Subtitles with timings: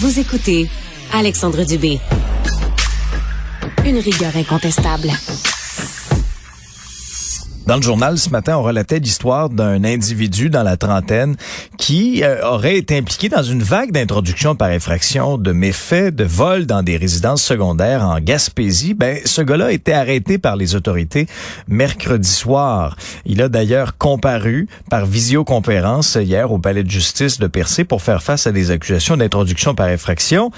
[0.00, 0.70] Vous écoutez
[1.12, 1.98] Alexandre Dubé.
[3.84, 5.10] Une rigueur incontestable.
[7.68, 11.36] Dans le journal ce matin, on relatait l'histoire d'un individu dans la trentaine
[11.76, 16.64] qui euh, aurait été impliqué dans une vague d'introduction par effraction de méfaits de vol
[16.64, 18.94] dans des résidences secondaires en Gaspésie.
[18.94, 21.26] Ben, ce gars-là a été arrêté par les autorités
[21.68, 22.96] mercredi soir.
[23.26, 28.22] Il a d'ailleurs comparu par visioconférence hier au palais de justice de Percé pour faire
[28.22, 30.50] face à des accusations d'introduction par effraction,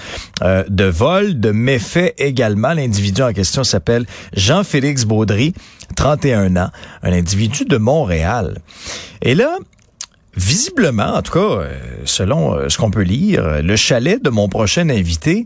[0.43, 2.71] euh, de vol, de méfaits également.
[2.71, 5.53] L'individu en question s'appelle Jean-Félix Baudry,
[5.97, 6.69] 31 ans
[7.03, 8.59] un individu de Montréal.
[9.21, 9.57] Et là,
[10.35, 11.73] visiblement, en tout cas, euh,
[12.05, 15.45] selon euh, ce qu'on peut lire, le chalet de mon prochain invité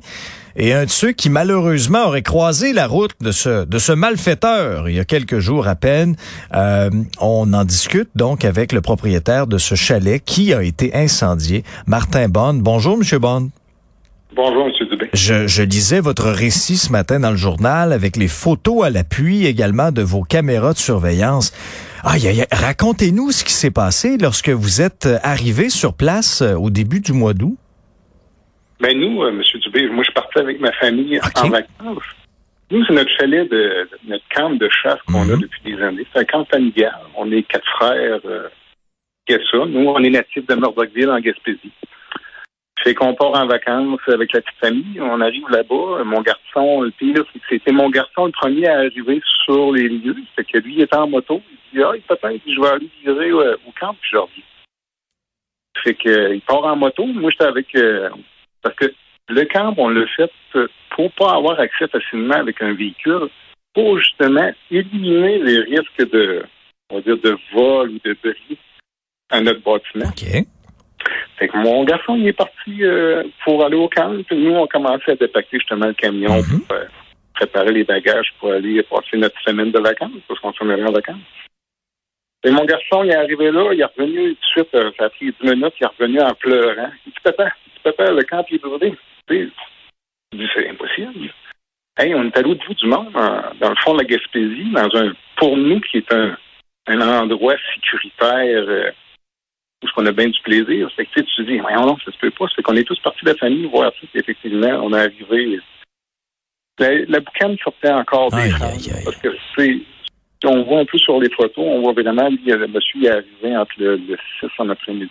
[0.56, 4.90] est un de ceux qui malheureusement aurait croisé la route de ce de ce malfaiteur
[4.90, 6.16] il y a quelques jours à peine.
[6.54, 11.64] Euh, on en discute donc avec le propriétaire de ce chalet qui a été incendié,
[11.88, 12.56] Martin Bond.
[12.56, 13.50] Bonjour, Monsieur Bond.
[14.36, 14.88] Bonjour, M.
[14.90, 15.10] Dubé.
[15.14, 19.46] Je, je, lisais votre récit ce matin dans le journal avec les photos à l'appui
[19.46, 21.54] également de vos caméras de surveillance.
[22.04, 26.70] Aïe, aïe, racontez-nous ce qui s'est passé lorsque vous êtes arrivé sur place euh, au
[26.70, 27.56] début du mois d'août.
[28.82, 29.42] Ben nous, euh, M.
[29.62, 32.04] Dubé, moi je partais avec ma famille en vacances.
[32.72, 35.42] Nous, c'est notre chalet de, notre camp de chasse qu'on a mhm.
[35.44, 36.06] depuis des années.
[36.12, 37.00] C'est un camp familial.
[37.16, 38.50] On est quatre frères euh,
[39.26, 39.66] qui ça.
[39.66, 41.72] Nous, on est natifs de Murdochville en Gaspésie.
[42.86, 45.02] Fait qu'on part en vacances avec la petite famille.
[45.02, 46.04] On arrive là-bas.
[46.04, 50.16] Mon garçon, le pire, c'était mon garçon le premier à arriver sur les lieux.
[50.36, 51.42] C'est que lui, il était en moto.
[51.74, 54.44] Il dit, ah, peut-être, je vais aller virer euh, au camp, puis je reviens.
[55.84, 57.08] Fait qu'il part en moto.
[57.08, 57.76] Moi, j'étais avec...
[57.76, 58.12] Euh,
[58.62, 58.94] parce que
[59.30, 60.32] le camp, on l'a fait
[60.92, 63.30] pour pas avoir accès facilement avec un véhicule,
[63.74, 66.44] pour justement éliminer les risques de,
[66.92, 68.60] on va dire, de vol ou de bris
[69.32, 70.12] à notre bâtiment.
[71.38, 74.14] Fait que mon garçon, il est parti euh, pour aller au camp.
[74.32, 76.62] Nous, on commençait à dépacter justement le camion mhm.
[76.62, 76.86] pour euh,
[77.34, 80.92] préparer les bagages pour aller passer notre semaine de vacances, parce qu'on s'en allait en
[80.92, 81.18] vacances.
[82.46, 85.06] Et mon garçon, il est arrivé là, il est revenu tout de suite, euh, ça
[85.06, 86.92] a pris 10 minutes, il est revenu en pleurant.
[87.06, 87.50] Il dit, papa,
[87.84, 88.94] papa, le camp est brûlé.
[89.30, 89.48] Je
[90.34, 91.34] dis, c'est impossible.
[91.98, 94.90] Hey, on est à l'autre bout du monde, dans le fond de la Gaspésie, dans
[94.96, 96.38] un, pour nous, qui est un,
[96.88, 98.94] un endroit sécuritaire,
[99.86, 100.90] où qu'on a bien du plaisir.
[100.96, 102.46] Fait que, tu te dis, voyons non, ça se peut pas.
[102.56, 104.08] C'est qu'on est tous partis de la famille voir ça.
[104.14, 105.60] Effectivement, on est arrivé.
[106.80, 108.52] La, la boucane sortait encore des
[109.04, 109.78] Parce que c'est.
[110.44, 113.58] On voit un peu sur les photos, on voit évidemment, lui, le monsieur est arrivé
[113.58, 114.00] entre le,
[114.40, 115.10] 6 en après-midi.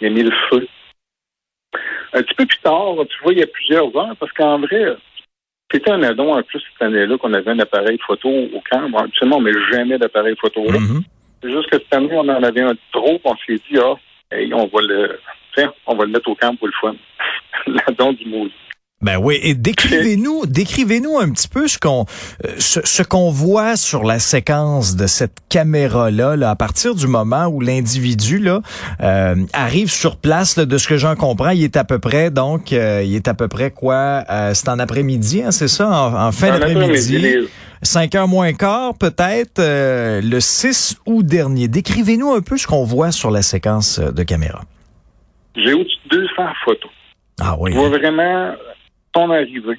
[0.00, 0.66] Il a mis le feu.
[2.12, 4.96] Un petit peu plus tard, tu vois, il y a plusieurs heures, parce qu'en vrai,
[5.70, 8.88] c'était un addon en plus cette année-là qu'on avait un appareil photo au camp.
[8.88, 10.78] Bon, absolument, on met jamais d'appareil photo là.
[10.78, 11.02] Mm-hmm.
[11.48, 13.94] Juste que cette année, on en avait un trop, on s'est dit, ah,
[14.52, 15.20] on va le,
[15.86, 16.94] on va le mettre au camp pour le fun.
[17.66, 18.52] La don du maudit.
[19.02, 22.06] Ben oui, et décrivez-nous, décrivez-nous un petit peu ce qu'on
[22.46, 27.06] euh, ce, qu'on voit sur la séquence de cette caméra là, là à partir du
[27.06, 28.62] moment où l'individu là
[29.02, 30.58] euh, arrive sur place.
[30.58, 33.34] de ce que j'en comprends, il est à peu près donc euh, il est à
[33.34, 34.24] peu près quoi
[34.54, 37.48] C'est en après-midi, hein, c'est ça, en, fin d'après-midi.
[37.82, 41.68] 5 heures moins quart, peut-être, le 6 août dernier.
[41.68, 44.62] Décrivez-nous un peu ce qu'on voit sur la séquence de caméra.
[45.54, 46.90] J'ai au-dessus de 200 photos.
[47.38, 47.72] Ah oui.
[47.72, 47.98] Je vois hein.
[47.98, 48.54] vraiment
[49.16, 49.78] son arrivée.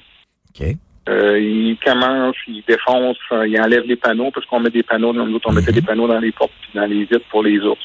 [0.50, 0.66] OK.
[1.08, 5.12] Euh, il commence, il défonce, euh, il enlève les panneaux parce qu'on met des panneaux,
[5.12, 5.86] nous on mettait des mhm.
[5.86, 7.80] panneaux dans les portes et dans les vitres pour les ours.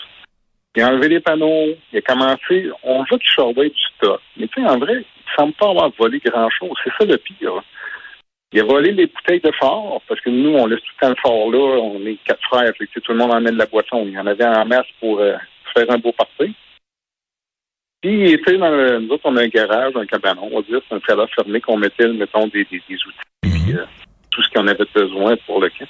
[0.75, 4.19] Il a enlevé les panneaux, il a commencé, on voit qu'il sortait du stock.
[4.37, 6.73] Mais tu sais, en vrai, il semble pas avoir volé grand-chose.
[6.83, 7.61] C'est ça le pire.
[8.51, 11.09] Il a volé les bouteilles de fort, parce que nous, on laisse tout le temps
[11.09, 13.67] le fort là, on est quatre frères, fait que, tout le monde emmène de la
[13.67, 14.03] boisson.
[14.05, 15.35] Il y en avait en masse pour euh,
[15.73, 16.53] faire un beau party.
[18.03, 20.67] Puis, il était dans le, nous autres, on a un garage, un cabanon, on va
[20.67, 22.99] dire, c'est un trailer fermé qu'on mettait, mettons, des, des, outils,
[23.41, 23.85] puis, euh,
[24.29, 25.87] tout ce qu'on avait besoin pour le camp.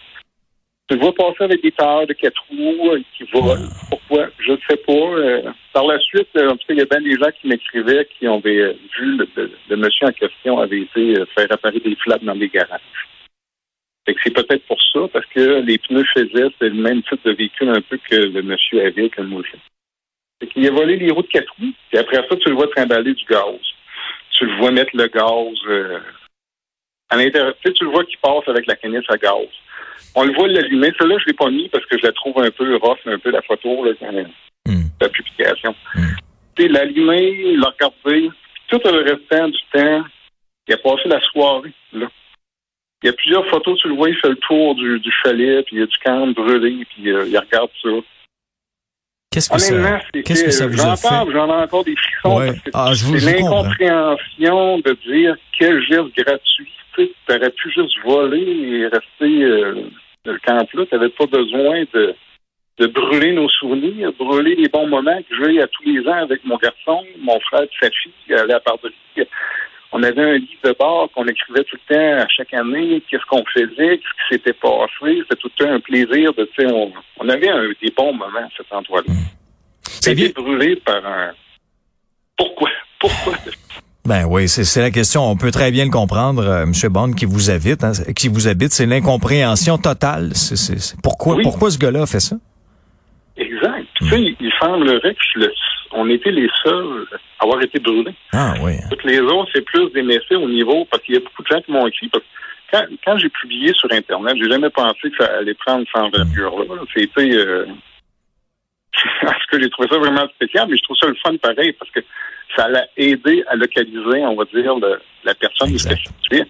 [0.87, 3.67] Tu le vois passer avec des tailleurs de quatre roues euh, qui volent.
[3.89, 4.27] Pourquoi?
[4.37, 4.93] Je ne sais pas.
[4.93, 5.41] Euh,
[5.73, 9.17] par la suite, cas, il y a bien des gens qui m'écrivaient qui avaient vu
[9.17, 12.79] le, monsieur en question avait été faire réparer des flattes dans des garages.
[14.05, 17.25] Fait que c'est peut-être pour ça, parce que les pneus faisaient, c'est le même type
[17.25, 19.57] de véhicule un peu que le monsieur avait, que le monsieur.
[20.55, 23.13] Il a volé les roues de quatre roues, puis après ça, tu le vois trimballer
[23.13, 23.59] du gaz.
[24.31, 25.99] Tu le vois mettre le gaz euh,
[27.09, 27.53] à l'intérieur.
[27.63, 29.47] Tu, le vois qui passe avec la canisse à gaz.
[30.15, 30.91] On le voit l'allumer.
[30.97, 33.19] Celle-là, je ne l'ai pas mis parce que je la trouve un peu rough, un
[33.19, 33.91] peu la photo, là,
[34.65, 34.83] hmm.
[34.99, 35.75] la publication.
[35.95, 36.01] Mm.
[36.55, 38.29] Tu l'allumer, le regarder.
[38.67, 40.03] Tout le restant du temps,
[40.67, 42.07] il a passé la soirée là.
[43.03, 45.75] Il y a plusieurs photos, tu le vois, il fait le tour du, chalet, puis
[45.75, 47.89] il y a du camp brûlé, puis euh, il regarde ça.
[49.33, 51.31] Qu'est-ce que ça, qu'est-ce que ça vous a fait?
[51.31, 52.37] J'en ai encore des frissons.
[52.37, 52.51] Ouais.
[52.73, 56.71] Ah, c'est l'incompréhension de dire quel geste gratuit.
[56.95, 59.89] Tu aurais pu juste voler et rester euh,
[60.25, 60.85] le camp là.
[60.85, 62.13] Tu n'avais pas besoin de,
[62.77, 66.45] de brûler nos souvenirs, brûler les bons moments que j'ai à tous les ans avec
[66.45, 69.25] mon garçon, mon frère, sa fille, aller à part de lui.
[69.95, 73.25] On avait un livre de bord qu'on écrivait tout le temps à chaque année, qu'est-ce
[73.29, 75.19] qu'on faisait, qu'est-ce qui s'était passé.
[75.21, 78.11] C'était tout le temps un plaisir de, tu sais, on, on avait un, des bons
[78.13, 79.13] moments à cet endroit-là.
[79.83, 81.31] C'était brûlé par un...
[82.37, 82.69] Pourquoi?
[82.99, 83.33] Pourquoi?
[84.05, 85.21] Ben oui, c'est la question.
[85.29, 86.73] On peut très bien le comprendre, euh, M.
[86.91, 90.31] Bond, qui vous habite, hein, qui vous habite, c'est l'incompréhension totale.
[90.33, 91.43] C'est pourquoi, Oui.
[91.43, 92.35] pourquoi ce gars-là a fait ça?
[93.37, 93.85] Exact.
[93.99, 95.53] Tu sais, il semblerait que le-
[95.95, 97.05] on était les seuls
[97.39, 98.13] à avoir été brûlés.
[98.33, 98.73] Ah oui.
[98.89, 101.47] Toutes les autres, c'est plus des méfaits au niveau, parce qu'il y a beaucoup de
[101.47, 102.07] gens qui m'ont écrit.
[102.09, 102.29] Parce que
[102.71, 106.81] quand, quand j'ai publié sur Internet, j'ai jamais pensé que ça allait prendre cette envergure-là.
[106.95, 107.35] C'était...
[107.35, 107.65] Euh,
[109.21, 111.89] parce que j'ai trouvé ça vraiment spécial, mais je trouve ça le fun pareil, parce
[111.91, 111.99] que
[112.55, 116.43] ça l'a aidé à localiser, on va dire, le- la personne qui s'était située.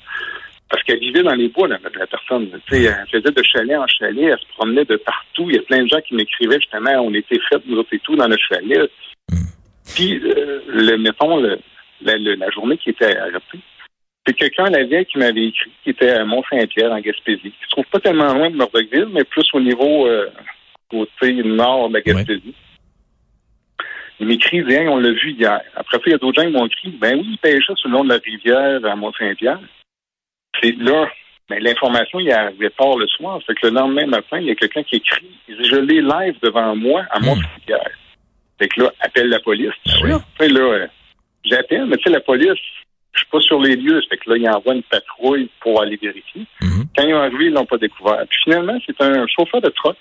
[0.69, 2.49] Parce qu'elle vivait dans les bois, la, la personne.
[2.69, 5.47] Sais, elle faisait de chalet en chalet, elle se promenait de partout.
[5.49, 7.99] Il y a plein de gens qui m'écrivaient justement, on était faits, nous autres et
[7.99, 8.89] tout, dans le chalet.
[9.95, 11.59] Puis, euh, le, mettons, le,
[12.01, 13.59] la, le- la journée qui était arrêtée,
[14.25, 17.69] c'est quelqu'un la veille qui m'avait écrit, qui était à Mont-Saint-Pierre, en Gaspésie, qui se
[17.69, 20.29] trouve pas tellement loin de Murdochville, mais plus au niveau euh,
[20.89, 22.55] côté nord de la Gaspésie.
[24.19, 25.59] Il m'écrit, dit, Hey, on l'a vu hier.
[25.75, 27.89] Après ça, il y a d'autres gens qui m'ont écrit, ben oui, il pêchait sur
[27.89, 29.59] le long de la rivière à Mont-Saint-Pierre.
[30.61, 31.09] C'est là,
[31.49, 33.39] ben, l'information, il arrivait tard le soir.
[33.45, 36.01] Fait que le lendemain matin, il y a quelqu'un qui écrit, il dit, je l'ai
[36.01, 37.82] live devant moi à Mont-Saint-Pierre.
[38.59, 39.73] Fait que là, appelle la police.
[39.87, 40.11] Ah oui.
[40.37, 40.87] Fait là, euh,
[41.43, 42.59] j'appelle, mais tu sais, la police,
[43.13, 44.01] je suis pas sur les lieux.
[44.09, 46.45] Fait que là, il envoie une patrouille pour aller vérifier.
[46.61, 46.85] Mhm.
[46.95, 48.23] Quand ils ont arrivé, ils l'ont pas découvert.
[48.29, 49.97] Puis finalement, c'est un chauffeur de truck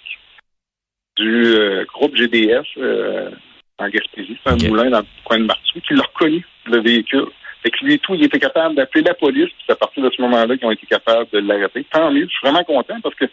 [1.16, 3.31] du euh, groupe GDF euh,
[3.78, 4.38] en Gaspésie.
[4.43, 7.26] C'est un moulin dans le coin de Martou qui l'a reconnu, le véhicule.
[7.62, 9.46] Fait que lui et tout, il était capable d'appeler la police.
[9.46, 11.84] Puis c'est à partir de ce moment-là qu'ils ont été capables de l'arrêter.
[11.90, 12.26] Tant mieux.
[12.26, 13.26] Je suis vraiment content parce que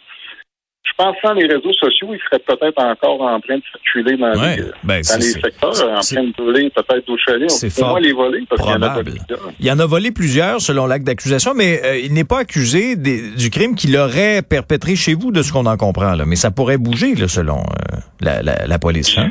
[0.90, 4.16] je pense que sans les réseaux sociaux, il serait peut-être encore en train de circuler
[4.16, 4.56] dans Ouais.
[4.56, 7.50] les, Ben, dans les secteurs, en train de brûler peut-être au chalet.
[7.50, 9.50] C'est fort moins les voler parce qu'il y en a plusieurs.
[9.60, 13.30] Il en a volé plusieurs selon l'acte d'accusation, mais euh, il n'est pas accusé des-
[13.30, 16.14] du crime qu'il aurait perpétré chez vous, de ce qu'on en comprend.
[16.14, 16.24] Là.
[16.26, 19.16] Mais ça pourrait bouger, là, selon euh, la, la, la police.
[19.16, 19.30] Hein?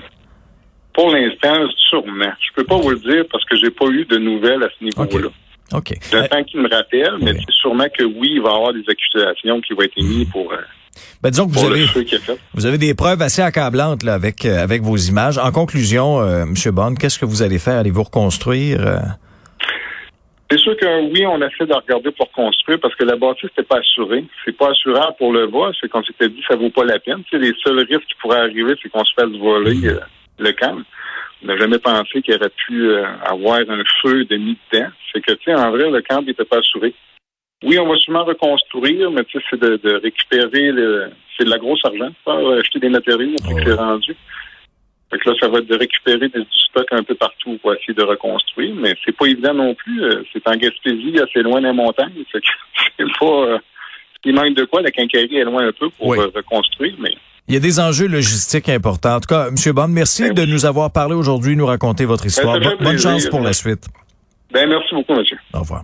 [0.94, 1.56] Pour l'instant,
[1.90, 2.32] sûrement.
[2.42, 4.84] Je peux pas vous le dire parce que j'ai pas eu de nouvelles à ce
[4.84, 5.28] niveau-là.
[5.74, 5.92] OK.
[5.92, 7.38] Euh, J'attends qu'il me rappelle, mais oui.
[7.46, 10.52] c'est sûrement que oui, il va y avoir des accusations qui vont être émises pour,
[10.52, 10.58] euh,
[11.22, 11.86] ben, disons que vous avez,
[12.54, 15.38] vous des preuves assez accablantes là, avec, euh, avec vos images.
[15.38, 16.54] En conclusion, euh, M.
[16.72, 17.78] Bond, qu'est-ce que vous allez faire?
[17.78, 18.80] Allez-vous reconstruire?
[18.80, 19.00] euh?
[20.50, 23.64] C'est sûr que oui, on essaie de regarder pour construire parce que la bâtisse n'était
[23.64, 24.26] pas assurée.
[24.46, 25.74] C'est pas assurable pour le vol.
[25.80, 27.24] C'est qu'on s'était dit ça vaut pas la peine.
[27.30, 29.78] Tu sais, les seuls risques qui pourraient arriver, c'est qu'on se fasse voler
[30.40, 30.78] le camp.
[31.44, 32.92] On n'a jamais pensé qu'il aurait pu
[33.26, 34.88] avoir un feu de dedans.
[35.14, 36.96] C'est que, tu sais, en vrai, le camp n'était pas assuré.
[37.64, 41.12] Oui, on va sûrement reconstruire, mais tu sais, c'est de, de récupérer le.
[41.38, 44.16] C'est de la grosse argent, ça, acheter des matériaux, c'est que c'est rendu.
[45.12, 47.74] Fait que là, ça va être de récupérer des- du stock un peu partout pour
[47.74, 50.04] essayer de reconstruire, mais c'est pas évident non plus.
[50.04, 52.12] Euh, C'est en Gaspésie, assez loin des montagnes.
[52.32, 52.40] Fait
[53.00, 53.26] c'est pas.
[53.26, 53.58] euh,
[54.26, 56.20] il manque de quoi, la quincaillerie est loin un peu pour Oui.
[56.20, 57.12] euh, reconstruire, mais
[57.48, 59.16] Il y a des enjeux logistiques importants.
[59.16, 59.56] En tout cas, M.
[59.74, 60.52] Bond, merci Ben de oui.
[60.52, 62.60] nous avoir parlé aujourd'hui, nous raconter votre histoire.
[62.80, 63.88] Bonne chance pour la suite.
[64.54, 65.38] ben merci beaucoup, monsieur.
[65.54, 65.84] Au revoir.